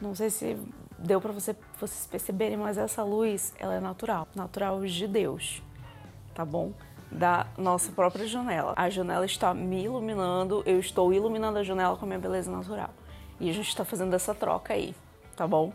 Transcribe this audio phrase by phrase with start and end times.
[0.00, 0.56] Não sei se
[0.98, 5.62] deu para você, vocês perceberem, mas essa luz, ela é natural, natural de Deus,
[6.34, 6.72] tá bom?
[7.10, 8.74] Da nossa própria janela.
[8.76, 12.90] A janela está me iluminando, eu estou iluminando a janela com a minha beleza natural.
[13.40, 14.94] E a gente está fazendo essa troca aí,
[15.36, 15.72] tá bom?